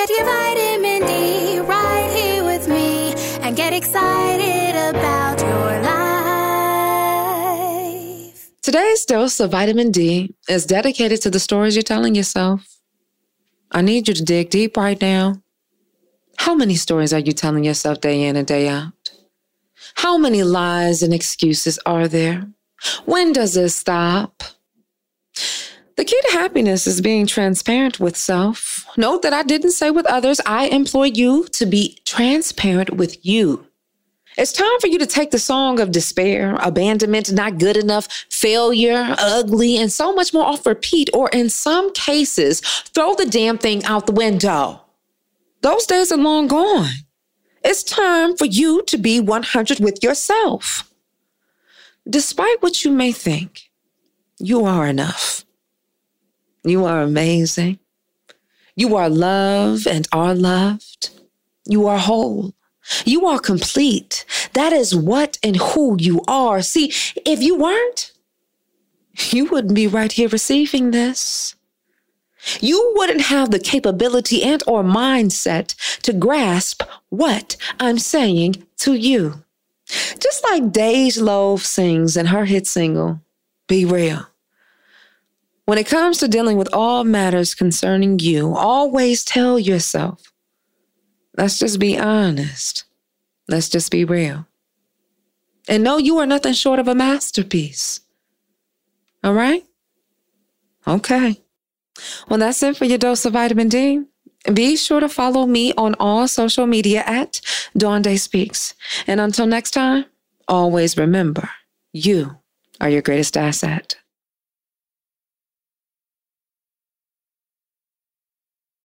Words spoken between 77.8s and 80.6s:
saying to you. Just